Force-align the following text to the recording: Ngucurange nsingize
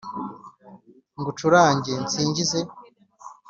Ngucurange 1.17 1.93
nsingize 2.07 2.59